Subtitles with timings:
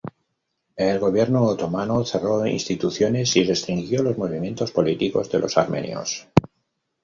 [0.77, 6.27] El gobierno otomano cerró instituciones y restringió los movimientos políticos de los armenios.